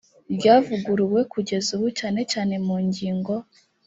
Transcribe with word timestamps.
ryavuguruwe 0.35 1.19
kugeza 1.33 1.69
ubu 1.77 1.87
cyane 1.99 2.21
cyane 2.31 2.53
mu 2.65 2.75
ngingo 2.87 3.33